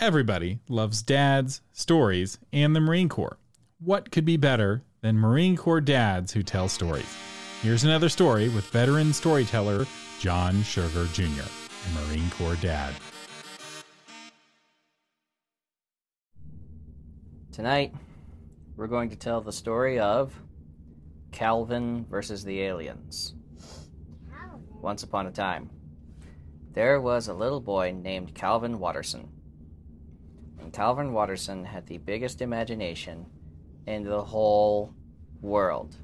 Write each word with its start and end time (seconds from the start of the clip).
Everybody 0.00 0.60
loves 0.68 1.02
dads, 1.02 1.60
stories, 1.72 2.38
and 2.52 2.74
the 2.74 2.80
Marine 2.80 3.08
Corps. 3.08 3.36
What 3.80 4.12
could 4.12 4.24
be 4.24 4.36
better 4.36 4.84
than 5.00 5.18
Marine 5.18 5.56
Corps 5.56 5.80
dads 5.80 6.32
who 6.32 6.44
tell 6.44 6.68
stories? 6.68 7.12
Here's 7.62 7.82
another 7.82 8.08
story 8.08 8.48
with 8.48 8.64
veteran 8.66 9.12
storyteller 9.12 9.86
John 10.20 10.62
Sugar 10.62 11.06
Jr., 11.06 11.24
a 11.24 12.06
Marine 12.06 12.30
Corps 12.30 12.54
dad. 12.62 12.94
Tonight, 17.50 17.92
we're 18.76 18.86
going 18.86 19.10
to 19.10 19.16
tell 19.16 19.40
the 19.40 19.52
story 19.52 19.98
of 19.98 20.32
Calvin 21.32 22.06
versus 22.08 22.44
the 22.44 22.60
aliens. 22.62 23.34
Once 24.80 25.02
upon 25.02 25.26
a 25.26 25.32
time, 25.32 25.68
there 26.72 27.00
was 27.00 27.26
a 27.26 27.34
little 27.34 27.60
boy 27.60 27.92
named 28.00 28.32
Calvin 28.32 28.78
Watterson. 28.78 29.28
And 30.60 30.72
Calvin 30.72 31.12
Watterson 31.12 31.64
had 31.64 31.86
the 31.86 31.98
biggest 31.98 32.42
imagination 32.42 33.26
in 33.86 34.04
the 34.04 34.22
whole 34.22 34.92
world. 35.40 35.96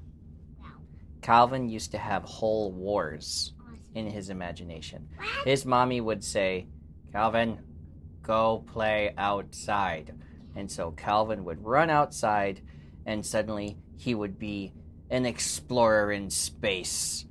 Calvin 1.23 1.69
used 1.69 1.91
to 1.93 1.99
have 1.99 2.23
whole 2.25 2.71
wars 2.73 3.55
in 3.95 4.07
his 4.07 4.31
imagination. 4.31 5.09
His 5.45 5.65
mommy 5.65 6.01
would 6.01 6.23
say, 6.23 6.67
Calvin, 7.13 7.59
go 8.23 8.65
play 8.73 9.15
outside. 9.17 10.15
And 10.57 10.71
so 10.71 10.93
Calvin 10.93 11.45
would 11.45 11.65
run 11.65 11.91
outside, 11.91 12.61
and 13.07 13.25
suddenly 13.25 13.79
he 13.97 14.15
would 14.15 14.39
be 14.39 14.73
an 15.11 15.27
explorer 15.27 16.13
in 16.13 16.31
space. 16.31 17.27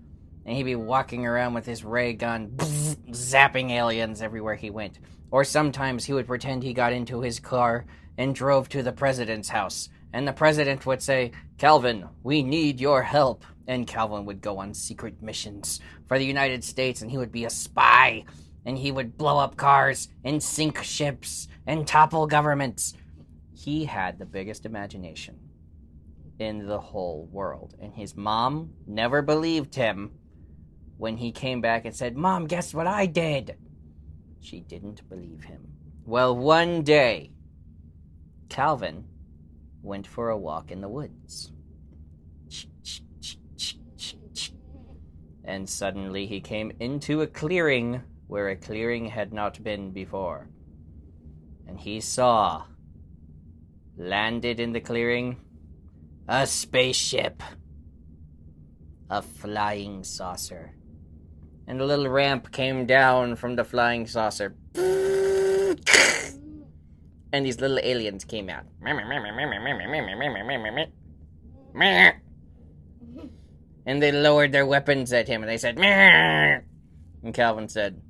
And 0.45 0.55
he'd 0.55 0.63
be 0.63 0.75
walking 0.75 1.25
around 1.25 1.53
with 1.53 1.65
his 1.65 1.83
ray 1.83 2.13
gun, 2.13 2.51
zapping 2.57 3.71
aliens 3.71 4.21
everywhere 4.21 4.55
he 4.55 4.69
went. 4.69 4.99
Or 5.31 5.43
sometimes 5.43 6.05
he 6.05 6.13
would 6.13 6.27
pretend 6.27 6.63
he 6.63 6.73
got 6.73 6.93
into 6.93 7.21
his 7.21 7.39
car 7.39 7.85
and 8.17 8.35
drove 8.35 8.69
to 8.69 8.83
the 8.83 8.91
president's 8.91 9.49
house. 9.49 9.89
And 10.11 10.27
the 10.27 10.33
president 10.33 10.85
would 10.85 11.01
say, 11.01 11.31
Calvin, 11.57 12.07
we 12.21 12.43
need 12.43 12.79
your 12.79 13.01
help. 13.01 13.45
And 13.67 13.87
Calvin 13.87 14.25
would 14.25 14.41
go 14.41 14.59
on 14.59 14.73
secret 14.73 15.21
missions 15.21 15.79
for 16.07 16.19
the 16.19 16.25
United 16.25 16.63
States, 16.63 17.01
and 17.01 17.09
he 17.09 17.17
would 17.17 17.31
be 17.31 17.45
a 17.45 17.49
spy. 17.49 18.25
And 18.65 18.77
he 18.77 18.91
would 18.91 19.17
blow 19.17 19.39
up 19.39 19.55
cars 19.55 20.09
and 20.23 20.43
sink 20.43 20.83
ships 20.83 21.47
and 21.65 21.87
topple 21.87 22.27
governments 22.27 22.93
he 23.63 23.85
had 23.85 24.19
the 24.19 24.25
biggest 24.25 24.65
imagination 24.65 25.39
in 26.37 26.67
the 26.67 26.79
whole 26.79 27.29
world. 27.31 27.75
And 27.81 27.93
his 27.93 28.15
mom 28.15 28.73
never 28.85 29.21
believed 29.21 29.75
him 29.75 30.11
when 30.97 31.17
he 31.17 31.31
came 31.31 31.61
back 31.61 31.85
and 31.85 31.95
said, 31.95 32.15
Mom, 32.15 32.47
guess 32.47 32.73
what 32.73 32.87
I 32.87 33.05
did? 33.05 33.57
She 34.41 34.59
didn't 34.59 35.07
believe 35.09 35.43
him. 35.43 35.67
Well, 36.05 36.35
one 36.35 36.83
day, 36.83 37.31
Calvin 38.49 39.05
went 39.81 40.05
for 40.07 40.29
a 40.29 40.37
walk 40.37 40.71
in 40.71 40.81
the 40.81 40.89
woods. 40.89 41.51
And 45.43 45.69
suddenly 45.69 46.25
he 46.25 46.39
came 46.39 46.71
into 46.79 47.21
a 47.21 47.27
clearing 47.27 48.01
where 48.27 48.49
a 48.49 48.55
clearing 48.55 49.07
had 49.07 49.33
not 49.33 49.61
been 49.63 49.91
before. 49.91 50.49
And 51.67 51.79
he 51.79 51.99
saw 51.99 52.63
landed 53.97 54.59
in 54.59 54.73
the 54.73 54.79
clearing 54.79 55.37
a 56.27 56.47
spaceship, 56.47 57.43
a 59.09 59.21
flying 59.21 60.03
saucer. 60.03 60.73
And 61.67 61.79
a 61.79 61.85
little 61.85 62.09
ramp 62.09 62.51
came 62.51 62.85
down 62.85 63.35
from 63.35 63.55
the 63.55 63.63
flying 63.63 64.05
saucer. 64.07 64.55
And 67.33 67.45
these 67.45 67.59
little 67.59 67.79
aliens 67.81 68.25
came 68.25 68.49
out. 68.49 68.65
And 73.85 74.01
they 74.01 74.11
lowered 74.11 74.51
their 74.51 74.65
weapons 74.65 75.11
at 75.13 75.27
him 75.27 75.41
and 75.41 75.49
they 75.49 75.57
said, 75.57 75.77
And 75.79 77.33
Calvin 77.33 77.67
said, 77.67 78.01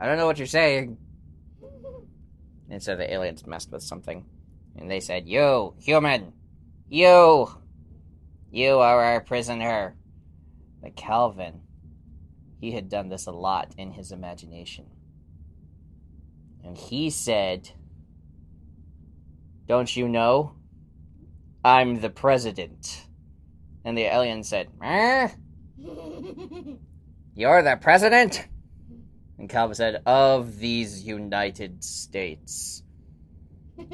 I 0.00 0.06
don't 0.06 0.16
know 0.16 0.26
what 0.26 0.38
you're 0.38 0.46
saying. 0.46 0.96
And 2.70 2.82
so 2.82 2.96
the 2.96 3.12
aliens 3.12 3.46
messed 3.46 3.70
with 3.70 3.82
something. 3.82 4.24
And 4.76 4.90
they 4.90 5.00
said, 5.00 5.28
You, 5.28 5.74
human, 5.78 6.32
you, 6.88 7.50
you 8.50 8.78
are 8.78 9.02
our 9.02 9.20
prisoner. 9.20 9.96
But 10.80 10.96
Calvin, 10.96 11.60
he 12.60 12.72
had 12.72 12.88
done 12.88 13.08
this 13.08 13.26
a 13.26 13.32
lot 13.32 13.72
in 13.78 13.92
his 13.92 14.12
imagination. 14.12 14.86
And 16.62 16.76
he 16.76 17.08
said, 17.08 17.70
Don't 19.66 19.96
you 19.96 20.08
know? 20.08 20.54
I'm 21.64 22.00
the 22.00 22.10
president. 22.10 23.06
And 23.84 23.96
the 23.96 24.02
alien 24.02 24.44
said, 24.44 24.68
eh? 24.82 25.28
You're 27.34 27.62
the 27.62 27.78
president? 27.80 28.46
And 29.38 29.48
Calvin 29.48 29.74
said, 29.74 30.02
Of 30.04 30.58
these 30.58 31.02
United 31.02 31.82
States. 31.82 32.82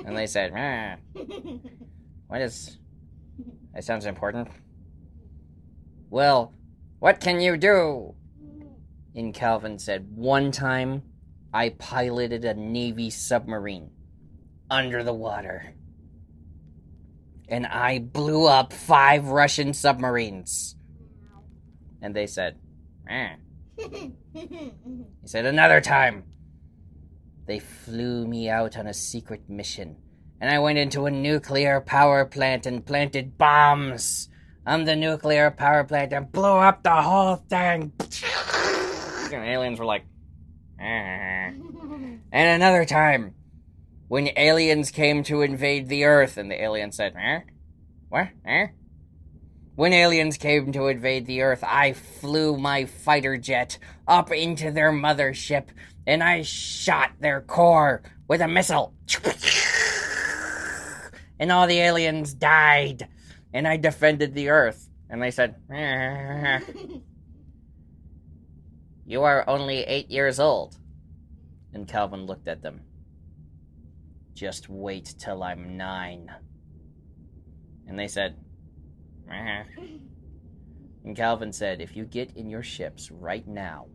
And 0.05 0.17
they 0.17 0.27
said, 0.27 0.53
ah, 0.57 0.97
What 2.27 2.41
is. 2.41 2.79
That 3.73 3.85
sounds 3.85 4.07
important. 4.07 4.49
Well, 6.11 6.53
what 6.99 7.21
can 7.21 7.41
you 7.41 7.57
do? 7.57 8.15
And 9.17 9.35
Calvin 9.35 9.79
said, 9.79 10.07
One 10.15 10.53
time 10.53 11.03
I 11.53 11.71
piloted 11.71 12.45
a 12.45 12.55
Navy 12.55 13.11
submarine 13.11 13.91
under 14.71 15.03
the 15.03 15.15
water. 15.15 15.75
And 17.49 17.67
I 17.67 17.99
blew 17.99 18.47
up 18.47 18.73
five 18.73 19.29
Russian 19.29 19.73
submarines. 19.73 20.77
And 22.03 22.15
they 22.15 22.27
said, 22.27 22.59
ah. 23.11 23.37
He 24.33 24.73
said, 25.25 25.47
Another 25.47 25.81
time 25.81 26.25
they 27.47 27.59
flew 27.59 28.27
me 28.27 28.51
out 28.51 28.77
on 28.77 28.87
a 28.87 28.95
secret 28.95 29.49
mission, 29.49 29.97
and 30.41 30.51
I 30.51 30.59
went 30.59 30.79
into 30.79 31.07
a 31.07 31.11
nuclear 31.11 31.81
power 31.81 32.25
plant 32.25 32.67
and 32.67 32.85
planted 32.85 33.39
bombs 33.39 34.29
on 34.67 34.85
the 34.85 34.97
nuclear 34.97 35.51
power 35.51 35.85
plant 35.85 36.13
and 36.13 36.31
blew 36.31 36.45
up 36.45 36.83
the 36.83 37.03
whole 37.03 37.37
thing. 37.37 37.93
And 39.33 39.45
aliens 39.45 39.79
were 39.79 39.85
like, 39.85 40.05
ah. 40.81 40.85
and 40.85 42.23
another 42.33 42.85
time, 42.85 43.35
when 44.09 44.31
aliens 44.37 44.91
came 44.91 45.23
to 45.25 45.43
invade 45.43 45.89
the 45.89 46.05
Earth, 46.05 46.37
and 46.37 46.51
the 46.51 46.63
alien 46.63 46.93
said, 46.93 47.15
eh? 47.17 47.41
What? 48.09 48.29
Eh? 48.45 48.69
When 49.75 49.93
aliens 49.93 50.39
came 50.39 50.73
to 50.73 50.87
invade 50.87 51.27
the 51.27 51.43
Earth, 51.43 51.63
I 51.63 51.93
flew 51.93 52.57
my 52.57 52.87
fighter 52.87 53.37
jet 53.37 53.79
up 54.09 54.33
into 54.33 54.71
their 54.71 54.91
mothership 54.91 55.67
and 56.07 56.23
I 56.23 56.43
shot 56.43 57.11
their 57.21 57.41
core 57.41 58.03
with 58.29 58.41
a 58.41 58.49
missile. 58.49 58.95
And 61.39 61.53
all 61.53 61.67
the 61.67 61.79
aliens 61.79 62.33
died. 62.33 63.09
And 63.53 63.69
I 63.69 63.77
defended 63.77 64.35
the 64.35 64.49
Earth. 64.49 64.89
And 65.11 65.23
they 65.23 65.31
said, 65.31 65.57
You 69.07 69.23
are 69.23 69.49
only 69.49 69.79
eight 69.85 70.11
years 70.11 70.41
old. 70.41 70.77
And 71.73 71.87
Calvin 71.87 72.27
looked 72.27 72.49
at 72.49 72.63
them. 72.63 72.81
Just 74.35 74.69
wait 74.69 75.15
till 75.19 75.45
I'm 75.45 75.77
nine. 75.77 76.31
And 77.87 77.97
they 77.97 78.09
said, 78.09 78.37
and 79.29 81.15
Calvin 81.15 81.53
said, 81.53 81.81
If 81.81 81.97
you 81.97 82.05
get 82.05 82.37
in 82.37 82.51
your 82.51 82.65
ships 82.65 83.11
right 83.13 83.47
now 83.47 83.87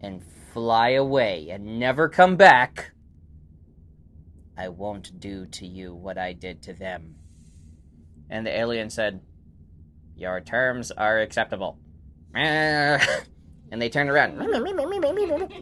and 0.00 0.22
fly 0.52 0.90
away 0.90 1.48
and 1.50 1.80
never 1.80 2.08
come 2.08 2.36
back, 2.36 2.92
I 4.56 4.68
won't 4.68 5.18
do 5.18 5.46
to 5.46 5.66
you 5.66 5.92
what 5.94 6.18
I 6.18 6.32
did 6.32 6.62
to 6.62 6.72
them. 6.72 7.16
And 8.30 8.46
the 8.46 8.56
alien 8.56 8.90
said, 8.90 9.20
Your 10.14 10.40
terms 10.40 10.92
are 10.92 11.18
acceptable. 11.18 11.78
And 13.70 13.82
they 13.82 13.90
turned 13.90 14.08
around, 14.08 14.38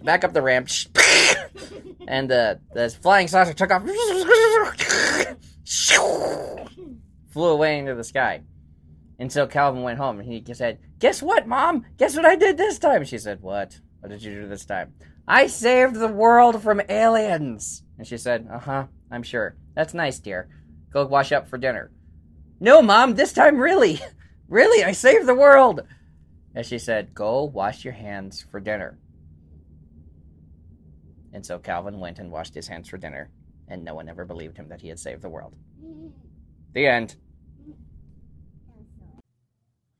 back 0.05 0.23
up 0.23 0.32
the 0.32 0.43
ramp, 0.43 0.69
and 2.08 2.31
the, 2.31 2.61
the 2.73 2.88
flying 3.03 3.26
saucer 3.26 3.53
took 3.53 3.73
off, 3.73 3.82
flew 7.32 7.49
away 7.49 7.79
into 7.79 7.94
the 7.94 8.05
sky. 8.05 8.43
And 9.19 9.32
so 9.32 9.47
Calvin 9.47 9.82
went 9.82 9.99
home 9.99 10.20
and 10.20 10.29
he 10.29 10.43
said, 10.55 10.79
Guess 10.99 11.23
what, 11.23 11.47
Mom? 11.47 11.85
Guess 11.97 12.17
what 12.17 12.25
I 12.25 12.37
did 12.37 12.56
this 12.56 12.79
time? 12.79 13.05
She 13.05 13.19
said, 13.19 13.41
What? 13.41 13.81
What 14.00 14.11
did 14.11 14.23
you 14.23 14.43
do 14.43 14.49
this 14.49 14.64
time? 14.64 14.94
I 15.26 15.47
saved 15.47 15.97
the 15.97 16.09
world 16.09 16.62
from 16.62 16.82
aliens. 16.88 17.82
And 17.99 18.06
she 18.06 18.19
said, 18.19 18.49
Uh 18.52 18.59
huh, 18.59 18.87
I'm 19.11 19.23
sure. 19.23 19.56
That's 19.75 19.94
nice, 19.94 20.19
dear. 20.19 20.49
Go 20.93 21.06
wash 21.06 21.32
up 21.32 21.49
for 21.49 21.59
dinner. 21.59 21.91
No, 22.61 22.82
Mom, 22.82 23.14
this 23.14 23.32
time 23.32 23.59
really. 23.59 24.00
Really, 24.49 24.85
I 24.85 24.93
saved 24.93 25.26
the 25.26 25.35
world. 25.35 25.81
And 26.56 26.64
she 26.64 26.79
said, 26.79 27.14
Go 27.14 27.44
wash 27.44 27.85
your 27.85 27.93
hands 27.93 28.44
for 28.50 28.58
dinner. 28.58 28.99
And 31.35 31.44
so 31.44 31.58
Calvin 31.58 32.00
went 32.00 32.19
and 32.19 32.32
washed 32.32 32.55
his 32.55 32.67
hands 32.67 32.88
for 32.88 32.97
dinner, 32.97 33.31
and 33.69 33.85
no 33.85 33.94
one 33.94 34.08
ever 34.08 34.25
believed 34.25 34.56
him 34.56 34.70
that 34.70 34.81
he 34.81 34.88
had 34.88 34.99
saved 34.99 35.20
the 35.20 35.29
world. 35.29 35.55
The 36.73 36.87
end. 36.87 37.17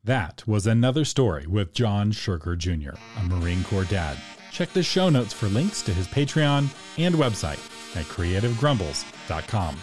That 0.03 0.47
was 0.47 0.67
another 0.67 1.05
story 1.05 1.47
with 1.47 1.75
John 1.75 2.11
Sugar 2.11 2.57
Jr., 2.57 2.95
a 3.19 3.25
Marine 3.25 3.63
Corps 3.65 3.85
dad. 3.85 4.17
Check 4.51 4.71
the 4.71 4.83
show 4.83 5.11
notes 5.11 5.35
for 5.35 5.49
links 5.49 5.83
to 5.83 5.93
his 5.93 6.07
Patreon 6.09 6.75
and 6.97 7.15
website 7.17 7.61
at 7.95 8.07
creativegrumbles.com. 8.07 9.77